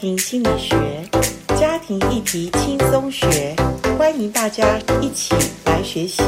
[0.00, 0.74] 庭心理学，
[1.58, 3.54] 家庭议题轻松学，
[3.98, 5.34] 欢迎大家一起
[5.66, 6.22] 来学习。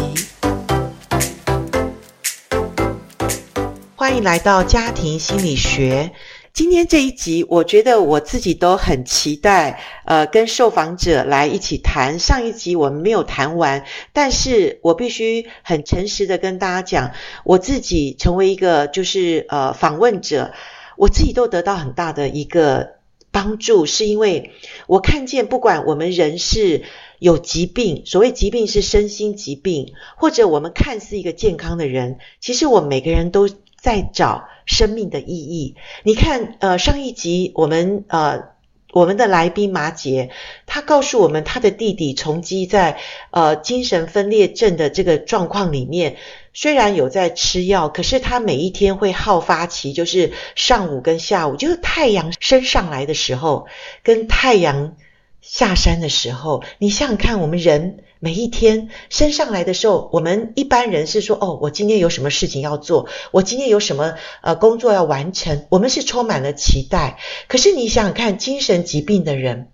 [3.97, 6.13] 欢迎来到家庭心理学。
[6.53, 12.19] 今天这一集，我觉得我自己都很期待，呃，跟受访者来一起谈。
[12.19, 17.13] 上一集我们没有谈完，但是我必须很诚实的跟大家讲，
[17.43, 20.53] 我自己成为一个就是呃访问者。
[20.99, 22.97] 我自己都得到很大的一个
[23.33, 24.53] 帮助，是因为
[24.87, 26.83] 我看见，不管我们人是
[27.19, 35.75] 有疾病，所谓疾病是身心疾病，或者我们看似一个健康的人，其实我们每个人都在找生命的意义。
[36.05, 38.52] 你看，呃，上一集我们呃。
[38.93, 40.31] 我们的来宾马姐，
[40.67, 42.99] 她告诉我们，她的弟弟从基在
[43.31, 46.17] 呃精神分裂症的这个状况里面，
[46.53, 53.67] 虽然有在吃药，可是他每一天会好发期，就是上午跟下午，就是太阳升上来的时候，
[54.03, 54.95] 跟太阳
[55.41, 58.05] 下山的时候，你想想看，我们人。
[58.25, 67.19] 每一天升上来的时候，我们一般人是说：“哦，我今天有什么事情要做，我今天有什么呃工作要完成。”我们是充满了期待。
[67.49, 69.73] 可是你想想看，精神疾病的人，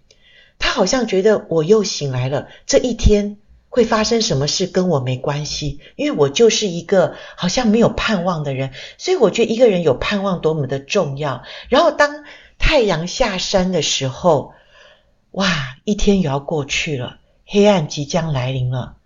[0.59, 3.37] 他好像觉得我又醒来了，这一天
[3.69, 8.71] 会发生什么事跟我没关系，因为我就是一个好像没有盼望的人。
[8.97, 11.43] 所以我觉得一个人有盼望多么的重要。
[11.69, 12.25] 然后当
[12.59, 14.55] 太阳下山的时候，
[15.33, 15.47] 哇，
[15.85, 17.19] 一天又要过去了。
[17.51, 18.97] 黑暗即将来临了。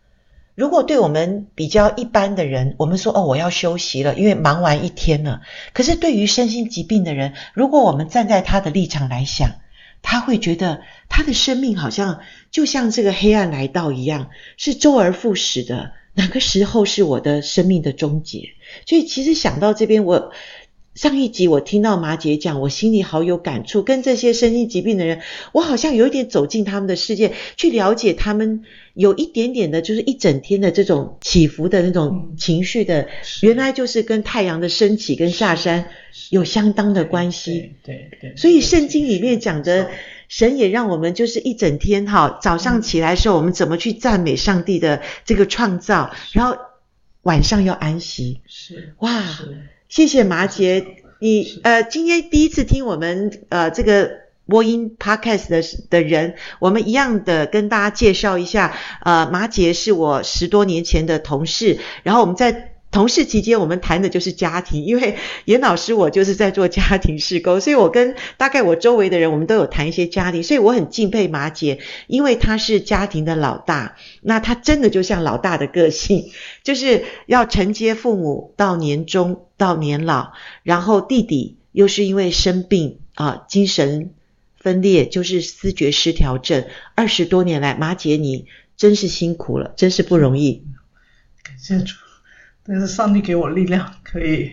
[0.57, 5.43] 如果对我们比较一般的人，我们说哦，我要休息了，因为忙完一天了。
[5.73, 9.53] 可是对于身心疾病的人，如果我们站在他的立场来想，
[10.03, 12.21] 他会觉得他的生命好像
[12.51, 15.93] 就像这个黑暗来到一样，是周而复始的。
[16.15, 18.51] 哪个时候是我的生命的终结？
[18.87, 20.33] 所以其实想到这边，我。
[20.95, 23.83] 上一集我听到马姐讲，我心里好有感触。
[23.83, 33.09] 跟这些身心疾病的人，我好像有一点走进他们的世界，去了解他们有一点点的，就是一整天的这种起伏的那种情绪的，
[33.41, 35.89] 原来就是跟太阳的升起跟下山
[36.29, 37.73] 有相当的关系。
[37.83, 38.37] 对对，对。
[38.37, 39.91] 所以圣经里面讲的，
[40.29, 46.59] 神也让我们就是一整天哈，早上起来的时候，我们怎么去赞美上帝的这个创造，然后
[47.23, 48.43] 晚上要安息。
[48.47, 49.25] 是哇。
[49.93, 50.87] 谢谢麻姐，
[51.19, 54.11] 你呃今天第一次听我们呃这个
[54.47, 62.71] 播音 podcast 的的人，我们一样的跟大家介绍一下，呃马姐是我十多年前的同事，然后我们在。
[62.91, 65.17] 同事期间，我们谈的就是家庭，因为
[65.47, 76.33] 严老师我就是在做家庭事工，所以我跟大概我周围的人，我们都有谈一些家庭，所以我很敬佩马姐，因为她是家庭的老大，那她真的就像老大的个性，
[76.65, 80.33] 就是要承接父母到年终到年老，
[80.65, 84.13] 然后弟弟又是因为生病啊，精神
[84.57, 88.47] 分裂，就是思觉失调症，二十多年来，马姐你
[88.77, 90.65] 真是辛苦了，真是不容易。
[91.45, 91.95] 感谢主。
[92.65, 94.51] 但是上帝给我力量，可以，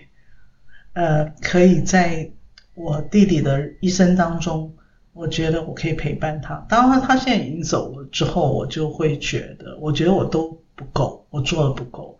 [0.93, 2.29] 呃，可以在
[2.75, 4.75] 我弟弟的一生当中，
[5.13, 6.63] 我觉得我可以陪伴他。
[6.69, 12.18] 当然，他现在已经走了之后，我就会觉得，我觉得我都不够，我做的不够。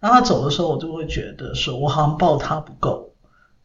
[0.00, 3.12] 当他走的时候，我就会觉得说，我好像抱他不够，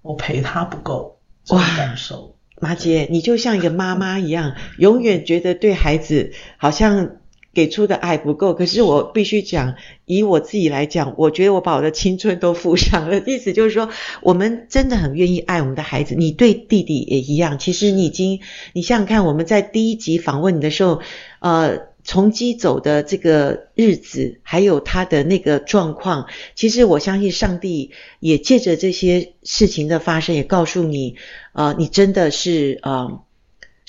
[0.01, 2.35] 我陪他不够，这种感受。
[2.59, 7.17] 马姐，你就像一个妈妈一样，永远觉得对孩子好像。
[7.51, 9.73] 给出的爱不够，可是我必须讲，
[10.05, 13.19] 以我自己来讲，我觉得我把我的青春都付上了。
[13.25, 13.89] 意思就是说，
[14.21, 16.13] 我们真的很愿意爱我们的孩子。
[16.13, 17.57] 你对弟弟也一样。
[17.57, 18.39] 其实你已经，
[18.73, 21.01] 你想想看，我们在第一集访问你的时候，
[21.39, 31.15] 呃，崇基走的这个日子，还有他的那个状况，其实我相信上帝也借着这些事情的发生，也告诉你，
[31.53, 33.21] 呃，你真的是呃。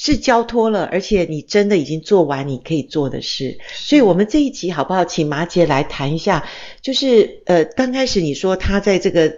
[0.03, 5.05] 是交托了，而且你真的已经做完你可以做的事，所以我们这一集好不好？
[5.05, 6.49] 请马姐来谈一下，
[6.81, 9.31] 就是呃，刚开始你说他在这个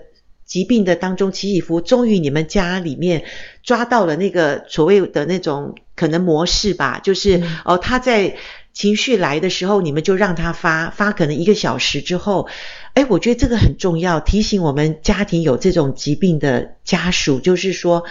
[0.47, 3.25] 疾病的当中起起伏，终于你们家里面
[3.65, 8.37] 抓到了那个所谓的那种可能模式吧，就是、嗯、哦，他在
[8.73, 12.49] 情绪来的时候，你们就让他发发，可能一个小时之后，
[12.95, 18.05] 诶，我觉得这个很重要，提醒我们家庭有这种疾病的家属，就是说。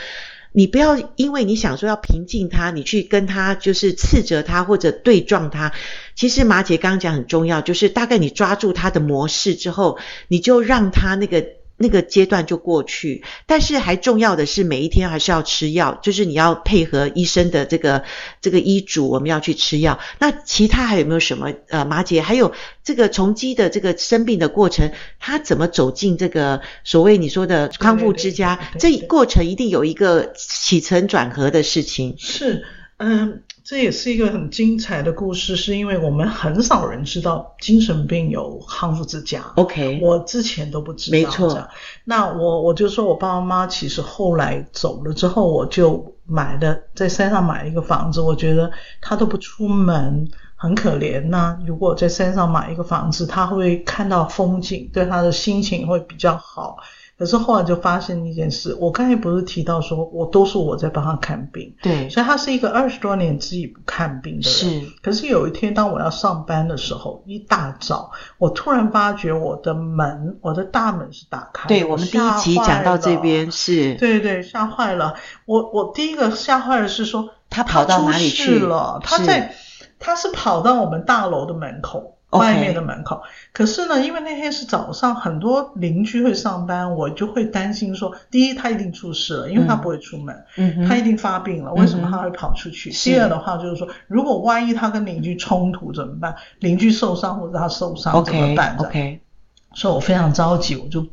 [0.53, 5.71] 你不要因为你想说要平静他，你去跟他就是斥责他或者对撞他。
[6.13, 9.97] 其实马姐刚刚讲很重要，就是大概你抓住他的模式之后，
[10.27, 11.45] 你就让他那个
[11.81, 13.23] 那个阶段就过去。
[13.45, 18.03] 但是还重要的是，每一天还是要吃药，就是你要配合医生的这个
[18.39, 19.99] 这个医嘱，我们要去吃药。
[20.19, 21.51] 那其他还有没有什么？
[21.67, 28.59] 呃，马姐，还有这个从基的这个生病的过程，他怎么走进这个所谓你说的康复之家？
[28.79, 32.15] 这过程一定有一个起承转合的事情。
[32.17, 32.63] 是，
[32.97, 33.41] 嗯。
[33.71, 39.41] 这也是一个很精彩的故事，是因为我们很少人知道精神病有康复之家。
[39.55, 41.17] OK，我之前都不知道。
[41.17, 41.69] 没错。
[42.03, 48.19] 那我我就说我爸爸妈妈其实后来走了之后，我就买了在山上买了一个房子。
[48.19, 48.69] 我觉得
[48.99, 51.21] 他都不出门，很可怜。
[51.29, 56.75] 那如果在山上买一个房子，他会看到风景，对他的心情会比较好。
[57.21, 64.51] 可是后来就发生一件事，我刚才不是提到说，我都是我在帮他看病，对，所以他是一个二十多年自己不看病的人。
[64.51, 68.09] 是，可是有一天当我要上班的时候，一大早，
[68.39, 71.75] 我突然发觉我的门，我的大门是打开的。
[71.75, 75.13] 对，我们第一集讲到这边是，对对，吓坏了。
[75.45, 78.99] 我我第一个吓坏的是说，他跑到哪里去了？
[79.03, 79.53] 他在，
[79.99, 82.17] 他是跑到我们大楼的门口。
[82.31, 83.21] 外面的门口，Okay.
[83.53, 92.89] 可是呢，因为那天是早上，很多邻居会上班，我就会担心说，第一，他一定出事了，因为他不会出门，嗯，他一定发病了，为什么他会跑出去？
[92.89, 96.35] 嗯、第二的话就是说，如果万一他跟邻居冲突怎么办？
[96.59, 99.77] 邻居受伤或者他受伤怎么办？OK，, okay.
[99.77, 101.05] 所以我非常着急，我就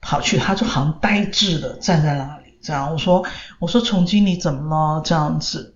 [0.00, 3.22] 跑去，他就好像呆滞的站在那里，这样我说，
[3.58, 5.02] 我说崇基你怎么了？
[5.04, 5.74] 这样子，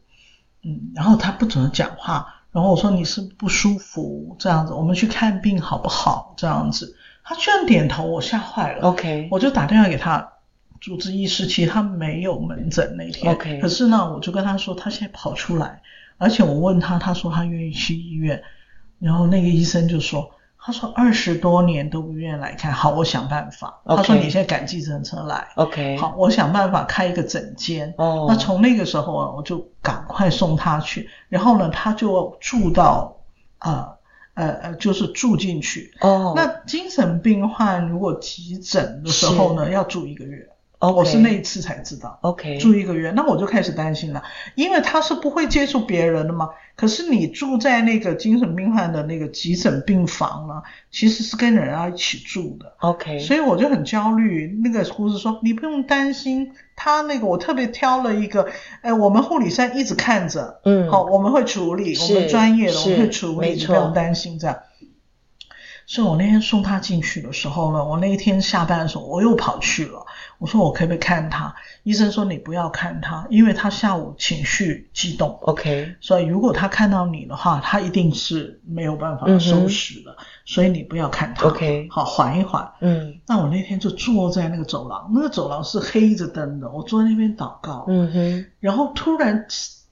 [0.64, 2.32] 嗯，然后他不怎么讲话。
[2.56, 6.32] 然后我说，你是不舒服这样子，我们去看病好不好？
[6.38, 8.88] 这样子，他居然点头，我吓坏了。
[8.88, 10.32] OK，我就打电话给他
[10.81, 13.35] 主治医师，其实他没有门诊那天。
[13.35, 15.82] OK，可是呢，我就跟他说，他现在跑出来，
[16.17, 18.43] 而且我问他，他说他愿意去医院，
[19.00, 20.31] 然后那个医生就说。
[20.66, 23.80] 他说二十多年都不愿意来看，好，我想办法。
[23.84, 23.96] Okay.
[23.98, 27.94] 他说你现在赶计程车来，OK，好，我想办法开一个诊间。
[27.98, 33.16] 哦，那从那个时候啊，我就赶快送他去，然后呢，他就住到
[33.58, 33.94] 啊
[34.34, 35.94] 呃呃，就是住进去。
[36.00, 40.48] 哦，那精神病患如果急诊的时候呢，要住一个月。
[40.78, 42.19] 哦，我是那一次才知道。
[42.20, 44.23] OK，住一个月，那我就开始担心了，
[44.55, 46.50] 因为他是不会接触别人的嘛。
[46.76, 52.75] 可是你住在那个精神病患的那个急诊病房呢，其实是跟人家一起住的。
[52.81, 54.46] OK，所以我就很焦虑。
[54.62, 58.46] 那个护士说：“你不用担心，他那个我特别挑了一个，
[58.82, 64.58] 哎，我们护理师一直看着，嗯，好，我们会处理，我们专业的，我们会处理，你不用担心这样。”
[65.88, 70.05] 所以我那天送他进去的时候呢，我那一天下班的时候，我又跑去了。
[70.38, 71.55] 我说我可不可以看他？
[71.83, 75.38] 医生说你不要看他，因为他下午情绪激动。
[75.43, 80.17] OK，所以如果他看到你的话，他一定是没有办法收拾了。
[80.19, 81.47] 嗯、所以你不要看他。
[81.47, 82.71] OK，好，缓一缓。
[82.81, 83.19] 嗯。
[83.27, 87.87] 那我那天就坐在那个走廊，那个走廊是黑着灯的，我坐在那边祷告。
[87.88, 88.47] 嗯哼。
[88.61, 89.47] 然后突然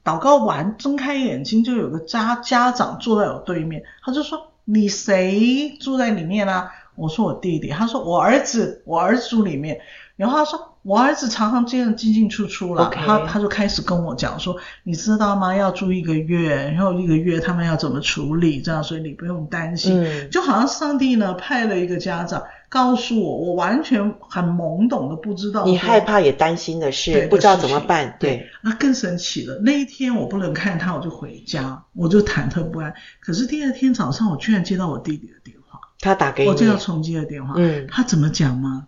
[0.05, 4.51] 祷告完，睁开眼睛，就有个家家长坐在我对面，他就说。
[4.67, 6.73] 你谁住在里面啊？
[6.95, 7.69] 我说我弟弟。
[7.69, 9.79] 他说我儿子，我儿子住里面。
[10.17, 12.89] 然后他说我儿子常常这样进进出出了。
[12.91, 15.55] 他他就开始跟我讲说，你知道吗？
[15.55, 18.61] 要住一个月，然后一个月他们要怎么处理？
[18.61, 20.03] 这样，所以你不用担心。
[20.05, 25.65] 嗯，就好像上帝呢派了一个家长告诉我，我完全很懵懂的不知道。
[25.65, 28.17] 你害怕也担心的是，不知道怎么办。
[28.21, 29.59] 对，那更神奇了。
[29.65, 32.95] 那一天我不能看他，我就回家，我就忐忑不安。
[33.21, 35.81] 可是第二天早上，我居然接到我弟弟的电话。
[35.99, 36.51] 他打给你。
[36.51, 37.55] 我接到重庆的电话。
[37.57, 37.87] 嗯。
[37.91, 38.87] 他怎么讲吗？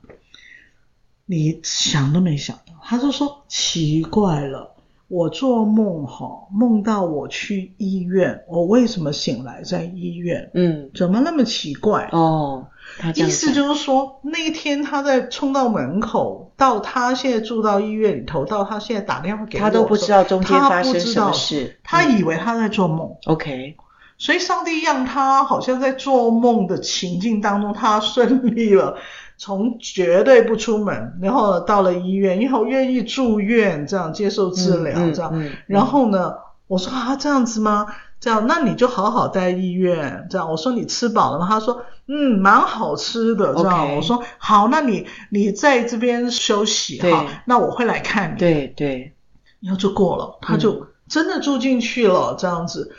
[1.26, 4.74] 你想都没想到，他就说奇怪了，
[5.08, 10.50] 我做梦哈，梦到我去医院，我为什么醒来在医院？
[10.54, 12.08] 嗯，怎么那么奇怪？
[12.12, 23.08] 哦，他意思就是说那一天他在冲到门口，到他现在住到医院里头，到他现在打电话给我，他都不知道中间发生什么事，他以为他在做梦。
[23.26, 23.76] 嗯、OK，
[24.16, 28.96] 所以上帝让他好像在做梦的情境当中，他顺利了。
[29.38, 35.52] 从绝对不出门，然后到了医院，以后愿意住院，这样接受治疗，嗯、这样、嗯嗯。
[35.66, 36.34] 然后呢，
[36.66, 37.86] 我说啊，这样子吗？
[38.18, 40.26] 这样，那你就好好待医院。
[40.30, 41.46] 这样，我说你吃饱了吗？
[41.46, 43.54] 他说，嗯，蛮好吃的。
[43.54, 43.96] 这样，okay.
[43.96, 48.38] 我说好，那你你在这边休息哈，那我会来看你。
[48.38, 49.12] 对对，
[49.60, 52.90] 然后就过了，他就真的住进去了，这样子。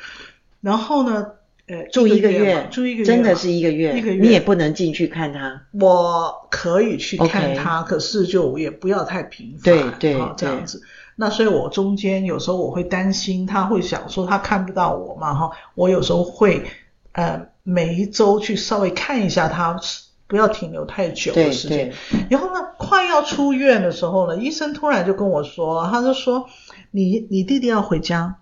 [0.62, 1.25] 然后呢？
[1.68, 5.64] 呃，住一个月，住一个月，真的是一个月，一个月，你也不能进去看他。
[5.74, 10.82] 我可以去看他.可是就也不要太频繁，对对，这样子。
[11.18, 16.64] 那所以我中间有时候我会担心他会想说他看不到我嘛，哈，我有时候会
[17.12, 19.78] 呃每一周去稍微看一下他
[20.28, 21.92] 不要停留太久的时间。
[22.30, 26.48] 然后呢，快要出院的时候呢，医生突然就跟我说，他就说
[26.92, 28.38] ：“你你弟弟要回家。”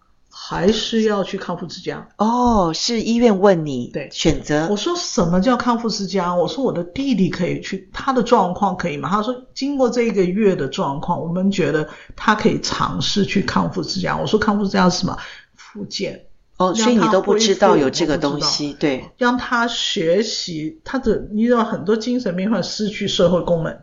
[0.48, 2.72] 还是要去康复之家哦？
[2.72, 4.68] 是医院问你对选择？
[4.70, 6.36] 我说什么叫康复之家？
[6.36, 9.10] 我说我的弟弟可以去，他的状况可以吗？
[9.10, 14.16] 他说经过这一个月的状况，我们觉得他可以尝试去康复之家。
[14.16, 15.18] 我说康复之家是什么？
[15.56, 16.26] 复健
[16.58, 23.76] 哦，所以你都不知道有这个东西，对，让他学习他的，你知道很多精神病患失去社会功能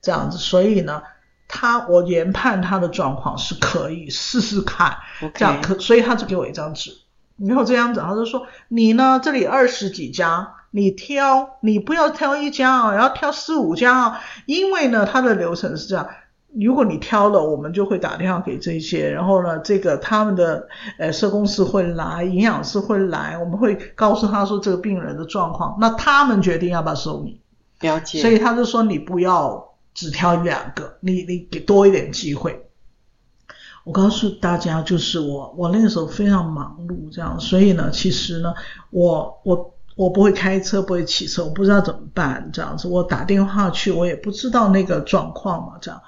[0.00, 1.02] 这样子，所以呢。
[1.50, 4.96] 他，我研判他的状况是可以试试看.
[5.34, 6.92] 这样可，所以他就给我一张纸，
[7.36, 16.08] 然后这样子，他就说你呢，这里二十几家，你挑，你不要挑一家啊，要挑四五家啊，因为呢，他的流程是这样，
[16.54, 27.40] 如果你挑了，我们就会打电话给这些，然后呢，这个他们的呃社工师会来，营养师会来，我们会告诉他说这个病人的状况，那他们决定要不要收你，
[27.80, 29.69] 了解，所以他就说你不要。
[29.94, 32.66] 只挑一两个，你你给多一点机会。
[33.82, 38.52] 我告诉大家，就是我我那个时候非常忙碌，这样，所以呢，其实呢，
[38.90, 42.86] 我我我不会开车，不会骑车，我不知道怎么办，这样子。
[42.86, 46.00] 我打电话去，我也不知道那个状况嘛，这样。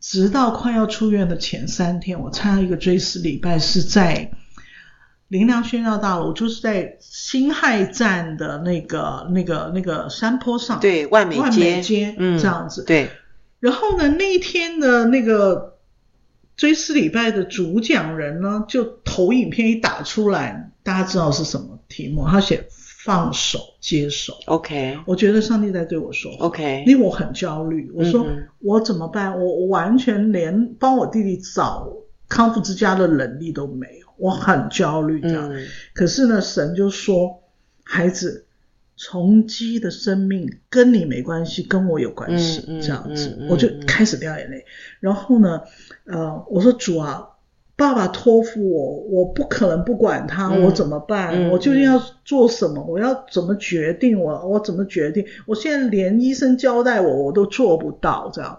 [0.00, 4.30] 直到快要出院的前三天，我参加一个追思礼拜，是在
[5.28, 13.10] 林良宣教大楼，就是在辛亥站的那个那个那个山坡上，对，万美街，万美街，嗯，这样子，对。
[13.60, 15.78] 然后呢，那一天的那个
[16.56, 22.26] 追思礼拜的主讲人呢，就投影片一打出来，大家知道是什么题目？
[22.28, 24.34] 他写放手接手。
[24.46, 26.46] OK，我觉得上帝在对我说话。
[26.46, 28.26] OK，因为我很焦虑，我说
[28.60, 29.38] 我怎么办？
[29.38, 31.90] 我我完全连帮我弟弟找
[32.28, 35.50] 康复之家的能力都没有，我很焦虑这样。
[35.52, 37.42] 嗯、可是呢，神就说，
[37.82, 38.43] 孩子。
[38.96, 44.58] 崇基的生命跟你没关系，跟我有关系，嗯、这样子，嗯嗯、我就开始掉眼泪。
[44.58, 44.64] 嗯、
[45.00, 45.62] 然后呢，
[46.06, 47.28] 呃，我说主啊，
[47.76, 51.34] 爸爸托付我，我不可能不管他，嗯、我怎么办？
[51.34, 52.84] 嗯、我究竟要做什么？
[52.84, 54.20] 我要怎么决定？
[54.20, 55.26] 我我怎么决定？
[55.46, 58.30] 我现在连医生交代我，我都做不到。
[58.32, 58.58] 这样，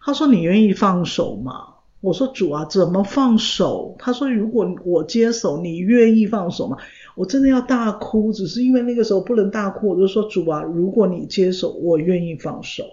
[0.00, 1.66] 他说你愿意放手吗？
[2.00, 3.94] 我说主啊，怎么放手？
[3.98, 6.76] 他说如果我接手，你愿意放手吗？
[7.14, 12.84] 我真的要大哭，只是因为那个时候不能大哭，我就说主啊，如果你接手，我愿意放手。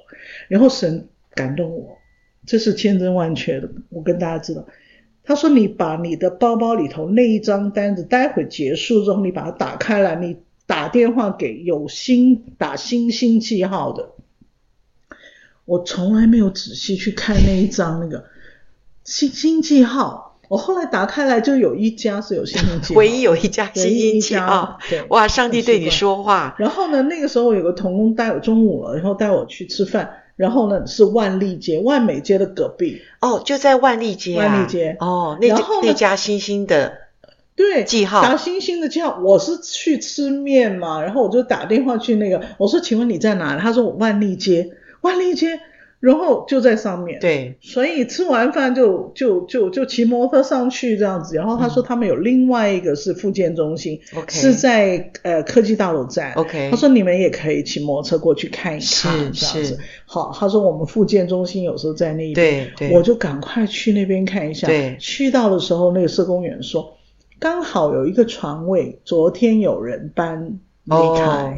[0.48, 1.98] 然后神感动我，
[2.46, 3.70] 这是千真万确的。
[3.90, 4.68] 我跟大家知道，
[5.24, 14.10] 他说你把你的包包里头那一张单子，待会结束之后你把它打开来，你打电话给有星打星星记号的。
[15.66, 18.26] 我从来没有仔细去看那一张那个
[19.04, 20.29] 星星记号。
[20.50, 24.80] 我后来打开来，就有一家是有星星记号，唯一有一家星星记号。
[24.90, 26.56] 对，哇，上帝对你说话。
[26.58, 30.10] 然后呢，那个时候有个童工带我中午了，然后带我去吃饭。
[30.36, 33.02] 然后呢，是万利街，万美街的隔壁。
[33.20, 34.46] 哦，就在万利街啊。
[34.48, 34.98] 万利街。
[35.00, 35.48] 哦，那
[35.84, 36.94] 那家星星的
[37.56, 39.20] 对记号，打星星的记号。
[39.22, 43.62] 我是去吃面嘛，然后我就打电话去那个，我说，请问你在哪里？
[43.62, 45.60] 他说我万利街，万利街。
[46.00, 51.36] 然后就在上面，对，所以吃完饭就就就就骑摩托上去这样子。
[51.36, 56.32] 然后他说他们有另外一个是复健中心，嗯、是在呃科技大楼站。
[56.36, 59.80] OK，他说你们也可以骑摩托车过去看一看，是这样子。
[60.06, 64.68] 好，他说我们复健中心有时候在那边，对对，我就赶快去那边看一下。
[64.68, 66.96] 对，去到的时候那个社工员说，
[67.40, 71.26] 刚好有一个床位，昨天有人搬离开。
[71.26, 71.54] 哦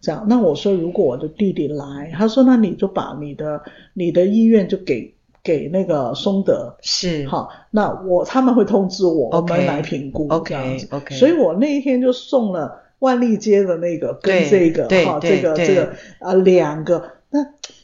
[0.00, 3.60] 这样，那我说如果我的弟弟来，他说那你就把你的
[3.92, 10.86] 你的意愿就给给那个松德，是好，那我他们会通知我，okay, 我们来评估这样子。
[10.90, 17.40] OK OK，所以我那一天就送了万利街的那个跟这个哈这个这个啊两个，那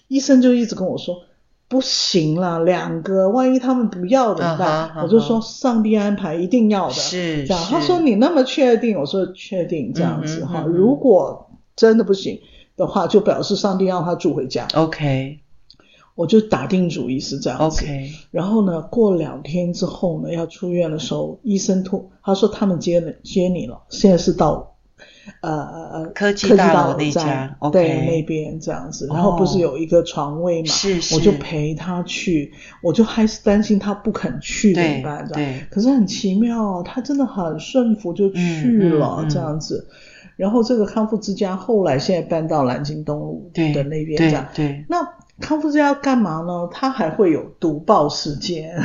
[0.09, 1.17] 医生就一直跟我说
[1.69, 5.03] 不行了，两个万一他们不要怎么办？Uh huh, uh huh.
[5.03, 7.63] 我就说上帝安排一定要的，是这样。
[7.69, 8.99] 他说你那么确定？
[8.99, 11.43] 我说确定这样子哈，如果。
[11.77, 12.41] 真的不行
[12.77, 14.67] 的话，就表示上帝让他住回家。
[14.75, 15.41] OK，
[16.15, 17.85] 我就打定主意是这样子。
[17.85, 24.75] OK，然后呢，过两天之后呢，要出院的时候，医生突他说他们接了接你了，现在是到
[25.43, 25.51] 呃
[25.93, 27.71] 呃科技大楼那家，okay.
[27.71, 29.07] 对那边这样子。
[29.09, 35.29] 然后不是有一个床位嘛，是是，我就陪他去，我就还是担心他不肯去怎么办？
[35.33, 39.87] 对，可是很奇妙，他真的很顺服就去了，这样子。
[40.37, 44.47] 然后这个康复之家后来现在搬到南京东路的那边这样。
[44.55, 44.69] 对。
[44.69, 44.99] 对对，那
[45.41, 46.69] 康复之家干嘛呢？
[46.71, 48.79] 他还会有读报时间，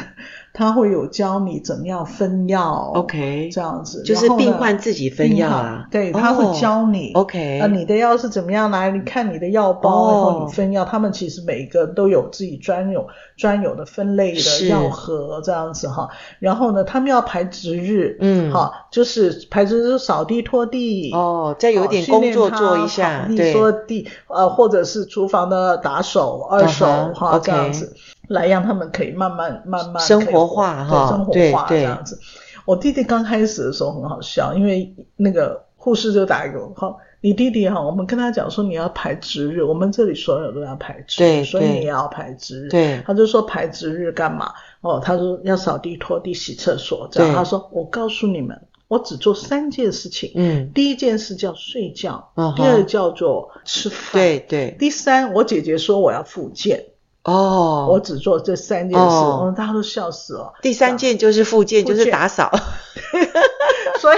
[0.54, 8.92] 他会有教你怎么样分药，OK，这样子，就是病患自己分药啊，对，他会教你，OK，啊，你的药是怎么样来？
[8.92, 16.10] 你看你的药包，然后你分药，他们其实每一个都有自己专有专有的分类的药盒这样子哈。
[16.40, 27.94] 然后呢，他们要排值日，嗯，好，就是排值日扫地拖地，哦，再有点工作做一下，对，说地，呃，或者是厨房的打手、二手哈，这样子。
[28.28, 32.20] 来让他们可以慢慢慢慢生活化哈，生活化这样子。
[32.66, 42.70] 我弟弟刚开始的时候很好笑，因为那个护士就打给我，哈，你弟弟哈，我们跟他讲说你要排值日，我们这里所有都要排值日，所以你也要排值日。
[42.70, 44.54] 对，他就说排值日干嘛？
[44.82, 47.36] 哦，他说要扫地、拖地、洗厕所，这样。
[47.36, 50.32] 他说我告诉你们，我只做三件事情。
[50.36, 54.76] 嗯，第一件事叫睡觉，第二叫做吃饭，对对。
[54.80, 56.86] 第三，我姐姐说我要复健。
[57.24, 60.54] 哦，我只做这三件事，哦，大家都笑死了。
[60.62, 62.52] 第三件就是复健，就是打扫。
[64.00, 64.18] 所以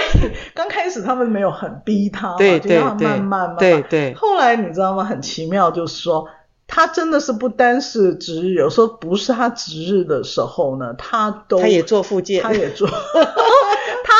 [0.54, 3.56] 刚开始他们没有很逼他，对对对，慢慢慢慢。
[3.58, 4.14] 对对。
[4.14, 5.04] 后来你知道吗？
[5.04, 6.26] 很奇妙，就是说
[6.66, 12.88] 他真的是不单是值日，有时候不是他值日的时候呢，他都他也做复健，他也做。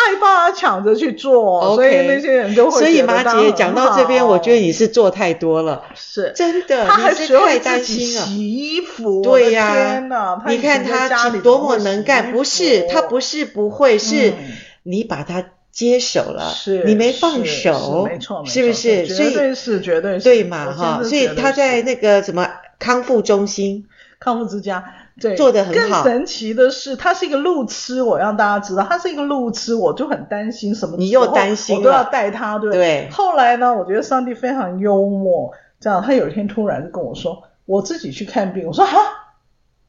[0.04, 2.78] 他还帮他抢着去做，okay, 所以那些人就会。
[2.78, 6.86] 所以马姐讲到这边，我觉得你是做太多了，是真的。
[6.86, 10.02] 他还学会自己洗衣服，对呀！
[10.46, 14.34] 你看他多么能干，不是他不是不会，是
[14.82, 19.06] 你把他接手了，是你没放手，没错，是不是？
[19.06, 21.02] 绝对是，绝对是，对嘛哈？
[21.02, 23.86] 所以他在那个什么康复中心、
[24.24, 24.82] 康复之家。
[25.20, 26.02] 对，做的很好。
[26.02, 30.96] 更神奇的是，他是一个路痴，我让大家知道，他是一个路痴，我就很担心什么。
[30.96, 32.72] 你又担心，我都要带他，对。
[32.72, 33.08] 对。
[33.12, 38.98] 后来呢，我觉得上帝非常幽默，这样，他有一天突然就跟我说：“我自己去看病。”我说：“哈，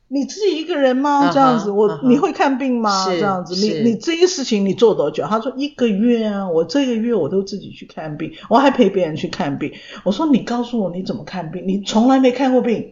[0.10, 1.32] 你自己一个人吗？
[1.34, 3.08] 这样子，我你会看病吗？
[3.10, 9.74] 这样子，你你这些事情你做多久？”他说：“一个月啊，我这个月我都自己去看病，我还陪别人去看病。”
[10.06, 11.68] 我说：“你告诉我你怎么看病？
[11.68, 12.92] 你从来没看过病。”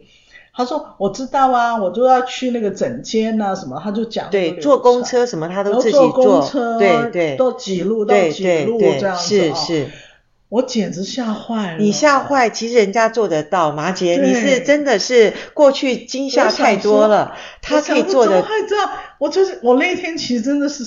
[0.56, 4.30] 他说：“我知道啊，我就要去那个整间啊，什么，他就讲。
[4.30, 6.12] 对，坐公车什么他都自己坐。
[6.12, 9.24] 坐公车，对对，都几路到几路这样子。
[9.24, 9.90] 是是，
[10.48, 11.78] 我简直吓坏了。
[11.78, 18.36] 你吓坏，其实人家做得到，马姐，你是真的是过去惊吓太多了，他可以做的。
[18.36, 20.84] 我知道，我就是我那天其实真的是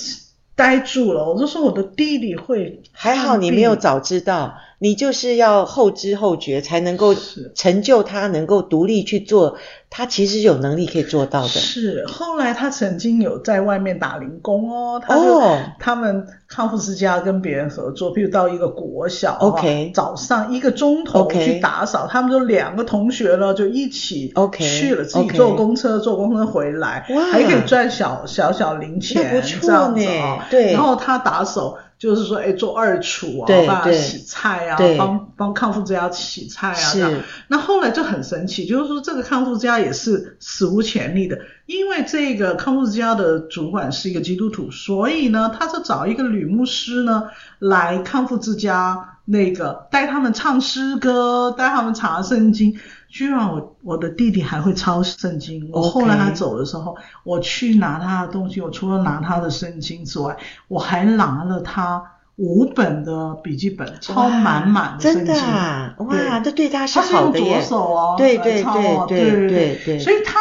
[0.56, 2.82] 呆住了，我就说我的弟弟会。
[2.94, 4.54] 还好你没有早知道。
[4.80, 7.16] 你就是要后知后觉，才能够
[7.56, 9.58] 成就他，能够独立去做。
[9.90, 11.48] 他其实有能力可以做到的。
[11.48, 15.02] 是，后来他曾经有在外面打零工哦。
[15.04, 15.60] 他就哦。
[15.80, 22.10] 他们康复之家跟别人合作，比如到一个国小，OK，早上一个钟头去打扫，okay.
[22.10, 30.40] 他们就两个同学呢就一起，OK，去了，自己坐公车，坐公车回来，哇，还可以赚小小小零钱，那不错呢。
[30.50, 30.74] 对。
[30.74, 31.78] 然后他打扫。
[32.00, 37.12] 就是说，哎，做二厨啊，帮他洗菜啊，帮帮康复之家洗菜啊，这样。
[37.48, 47.24] 那后来就很神奇，就是说这个康复之家也是史无前例的，因为这个康复之家的主管是一个基督徒，所以呢，他就找一个女牧师呢
[47.60, 52.78] 来康复之家，那个带他们唱诗歌，带他们查圣经。
[53.10, 55.70] 居然我我的弟弟还会抄圣经。
[55.72, 60.38] 我后来他走的时候，我去拿他的东西，我除了拿他的圣经之外，
[60.68, 62.04] 我还拿了他
[62.38, 65.04] 五本的笔记本，抄满满的。
[65.04, 65.94] 真的啊？
[66.00, 67.56] 哇，这对他是好的耶。
[67.56, 70.40] 他是用左手哦，对对对对对对对，所以他。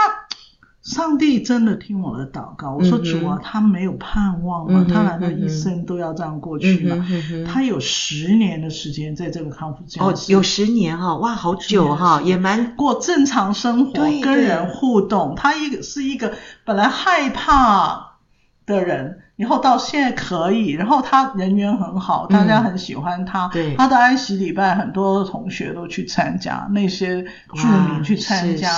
[0.83, 4.87] 上帝真的听我的祷告，我说主啊，他没有盼望吗？
[4.89, 7.05] 他难道一生都要这样过去吗？
[7.45, 15.35] 他有十年的时间在这个康复家哦，有十年哈，哇，好久哈，也蛮过正常生活，跟人互动。
[15.35, 18.19] 他一个是一个本来害怕
[18.65, 19.23] 的人。
[19.37, 23.49] 然后到现在可以，然后他人缘很好，大家很喜欢他。
[23.53, 27.23] 对、嗯，他的安息礼拜很多同学都去参加，那些
[27.53, 28.71] 居民去参加，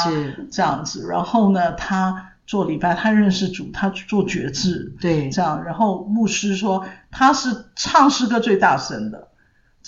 [0.51, 1.07] 这样子。
[1.09, 5.63] 然后呢，他做礼拜，他认识主，他做觉志，对，这样。
[5.63, 9.29] 然后牧师说他是唱诗歌最大声的。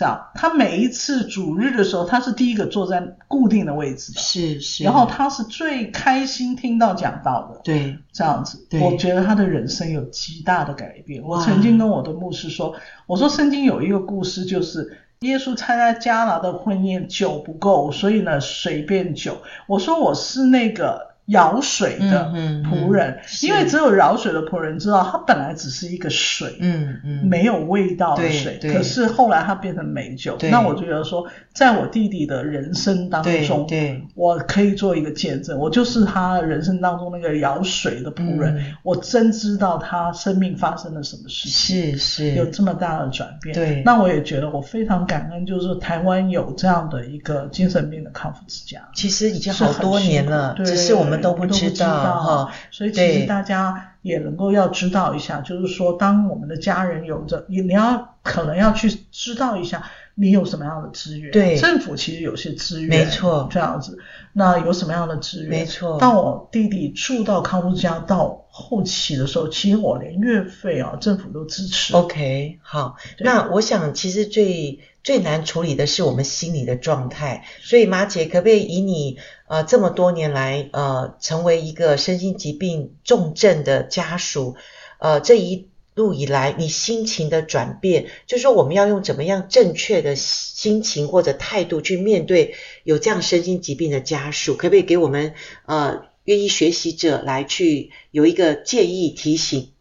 [0.00, 4.82] 这样，他每一次主日的时候，他是第一个坐在固定的位置的，是是。
[4.82, 8.66] 然后他是最开心听到讲道的，对，这样子。
[8.80, 11.22] 我觉得他的人生有极大的改变。
[11.22, 12.74] 我曾经跟我的牧师说，
[13.06, 19.36] 我说圣经有一个故事，就是耶稣参加迦拿的婚宴，酒不够，所以呢随便酒。
[19.66, 22.32] 我说我是那个舀水的
[22.64, 30.36] 仆人，嗯嗯、因为只有舀水的仆人知道，它本来只是一个水，嗯嗯，没有味道的水，可是后来它变成美酒。
[30.50, 43.54] 那我就觉得说，在我弟弟的人生当中，对，我可以做一个见证，我就是他人生当中那个舀水的仆人，嗯、我真知道他生命发生了什么事情，是是，有这么大的转变。
[43.54, 51.19] 对，那我也觉得我非常感恩，就是台湾有这样的一个精神病的康复之家，其实已经好多年了，只是我们。
[51.20, 61.30] 都不知道哈，所以其实大家也能够要知道一下，就是说，当我们的家人有着，你你要可能要去知道一下，你有什么样的资源。
[61.30, 63.98] 对，政府其实有些资源，没错，这样子。
[64.32, 65.50] 那有什么样的资源？
[65.50, 65.98] 没错。
[65.98, 71.94] 当我弟弟住到康复家到后期的时候，其实我连月费啊，政府都支持。
[71.94, 72.96] OK，好。
[73.18, 77.44] 那我想，其实最最难处理的是我们心理的状态。
[77.62, 79.18] 所以，马姐可不可以以你？
[79.48, 84.54] 呃，这么多年来，呃，成为一个身心疾病重症的家属，
[85.00, 95.34] 呃，这一路以来，你心情的转变，就是说我们要用怎么样正确的心情或者态度去面对有这样身心疾病的家属，可不可以给我们
[95.66, 99.72] 呃愿意学习者来去有一个建议提醒？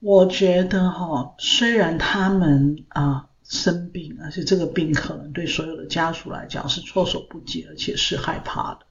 [0.00, 3.28] 我觉得哈、哦，虽然他们啊。
[3.44, 8.86] 生病，而且这个病可能对所有的家属来讲是措手不及，而且是害怕的。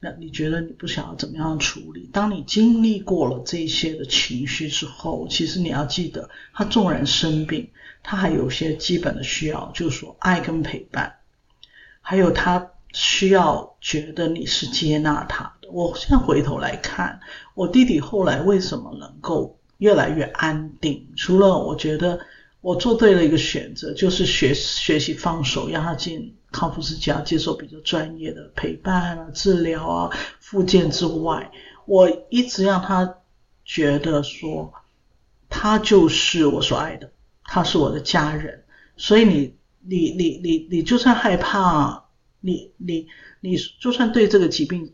[0.00, 2.10] 那你觉得你不想要怎么样处理？
[2.12, 7.70] 当你经历过了这些的情绪之后，其实你要记得，他纵然生病，
[8.02, 11.14] 他还有些基本的需要，就是说爱跟陪伴，
[12.02, 15.70] 还有他需要觉得你是接纳他的。
[15.70, 17.20] 我现在回头来看，
[17.54, 21.06] 我弟弟后来为什么能够越来越安定？
[21.14, 22.18] 除了我觉得。
[22.62, 31.52] 我做对了一个选择，就是学学习放手，让他进康复之家接受比较专业的陪伴啊、治疗啊、复健之外，
[31.84, 33.18] 我一直让他
[33.64, 34.72] 觉得说，
[35.48, 37.12] 他就是我所爱的，
[37.44, 38.64] 他是我的家人。
[38.96, 42.05] 所以你你你你你就算害怕，
[42.46, 43.08] 你你
[43.40, 44.92] 你就算对这个疾病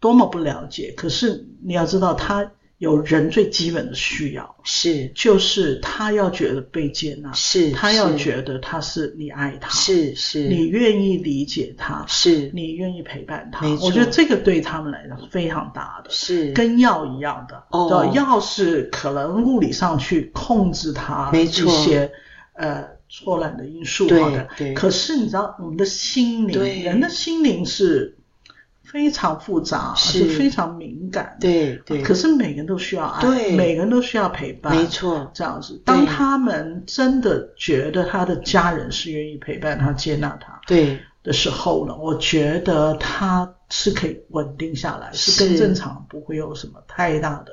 [0.00, 2.50] 多么不了解，可是你要知道他。
[2.78, 4.54] 有人最基本的需要。
[4.62, 22.12] 是，就是他要觉得被接纳，是，他要觉得他是你爱他，是是，你愿意理解他，是，你愿意陪伴他，我觉得这个对他们来讲是非常大的，是，跟药一样的，哦，药是可能物理上去控制他一些
[22.52, 28.14] 呃错乱的因素，好的，对，可是你知道我们的心灵，对，人的心灵是。
[28.90, 31.36] 非常复杂，是非常敏感。
[31.38, 32.00] 对对。
[32.00, 34.74] 可是每个人都需要爱，对，每个人都需要陪伴。
[34.74, 35.78] 没错，这样子。
[35.84, 47.52] 当他们真的觉得他的家人是愿意陪伴他、接纳他，对的时候呢，我觉得他是可以稳定下来，是跟正常不会有什么太大的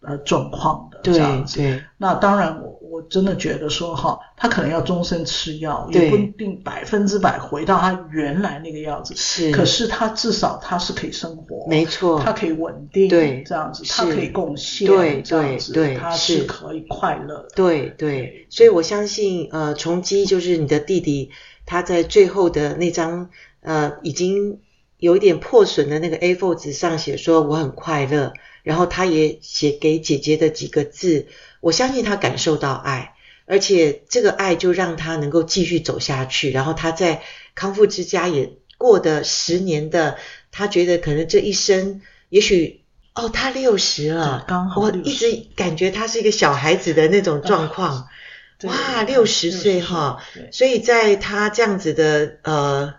[0.00, 1.00] 呃状况的。
[1.02, 1.58] 这样子。
[1.58, 1.82] 对。
[1.98, 2.70] 那当然我。
[2.80, 9.14] 我真的觉得说哈，他可能要终身吃药，也不一定百分之百回到他原来那个样子。
[9.16, 17.48] 是，可是他至少他是可以生活，没错，他可以稳定，对，这样子，他可以贡献，对，这样子，对，他是可以快乐的。
[17.54, 21.30] 对对，所以我相信，呃，崇基就是你的弟弟，
[21.64, 24.60] 他在最后的那张呃已经
[25.02, 31.26] 有一点破损的那个 A4 纸上写说我很快乐，然后他也写给姐姐的几个字。
[31.60, 36.52] 我相信他感受到爱，而且这个爱就让他能够继续走下去。
[36.52, 37.20] 然后他在
[37.56, 40.18] 康复之家也过的十年的，
[40.52, 42.84] 他觉得可能这一生，也许
[43.16, 47.96] 哦，他六十了，刚好我一直感觉他是一个小孩子的那种状况。
[47.96, 48.08] 啊、
[48.62, 52.94] 哇，六十岁哈，所以在他这样子的呃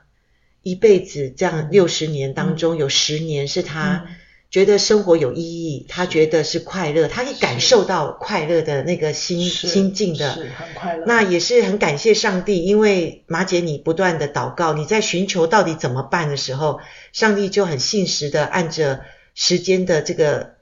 [0.63, 4.05] 一辈子这样六十年当中，嗯、有十年是他。
[4.07, 4.15] 嗯
[4.53, 11.05] 觉得生活有意义，他觉得是快乐，他可以感受到快乐的那个心心境的，是很快乐。
[11.07, 16.81] 那也是很感谢上帝，因为马姐你不断的祷告，你在寻求到底怎么办的时候，
[17.13, 19.01] 上帝就很信实的按着
[19.33, 20.53] 时间的这个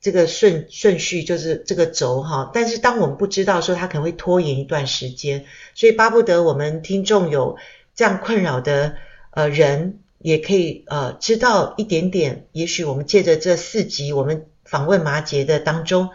[0.00, 2.50] 这个顺顺序，就是这个轴哈。
[2.52, 5.44] 但是当我们不知道说他可能会拖延一段时间，
[5.76, 7.58] 所以巴不得我们听众有
[7.94, 8.96] 这样困扰的
[9.30, 10.00] 呃人。
[10.22, 16.10] 也可以呃知道一点点，也许我们借着这四集我们访问麻杰的当中，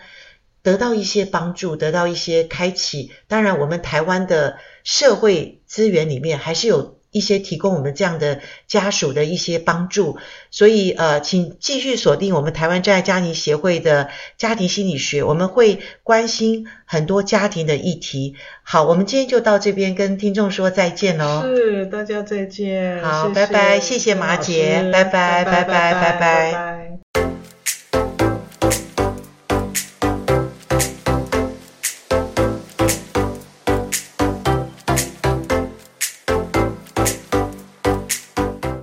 [0.61, 3.11] 得到一些帮助，得到一些开启。
[3.27, 10.17] 当然，我们台湾的社会资源里面还是有一些提供我们这样的家属的一些帮助。
[10.51, 18.35] 所以呃，请继续锁定我们台湾真爱家庭协会的家庭心理学，我们会关心很多家庭的议题。
[18.63, 21.41] 好，我们今天就到这边跟听众说再见喽。
[21.43, 23.01] 是，大家再见。
[23.01, 25.63] 好，谢谢拜拜，谢谢马姐，拜拜，拜拜，拜拜。
[25.63, 26.84] 拜拜拜拜。